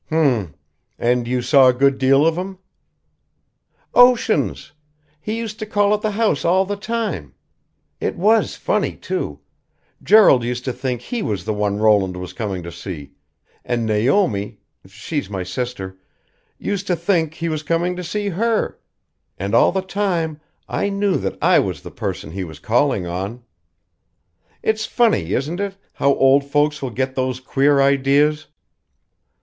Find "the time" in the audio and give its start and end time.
6.65-7.35, 19.71-20.41